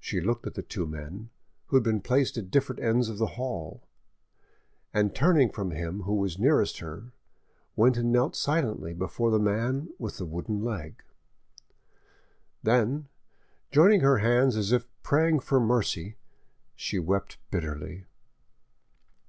She 0.00 0.20
looked 0.20 0.44
at 0.48 0.54
the 0.54 0.62
two 0.64 0.88
men, 0.88 1.30
who 1.66 1.76
had 1.76 1.84
been 1.84 2.00
placed 2.00 2.36
at 2.36 2.50
different 2.50 2.82
ends 2.82 3.08
of 3.08 3.18
the 3.18 3.34
hall, 3.38 3.86
and 4.92 5.14
turning 5.14 5.50
from 5.52 5.70
him 5.70 6.00
who 6.02 6.14
was 6.16 6.36
nearest 6.36 6.78
to 6.78 6.86
her, 6.86 7.04
went 7.76 7.96
and 7.96 8.10
knelt 8.10 8.34
silently 8.34 8.92
before 8.92 9.30
the 9.30 9.38
man 9.38 9.90
with 10.00 10.16
the 10.16 10.26
wooden 10.26 10.64
leg; 10.64 11.00
then, 12.64 13.06
joining 13.70 14.00
her 14.00 14.18
hands 14.18 14.56
as 14.56 14.72
if 14.72 14.84
praying 15.04 15.38
for 15.38 15.60
mercy, 15.60 16.16
she 16.74 16.98
wept 16.98 17.38
bitterly. 17.52 18.04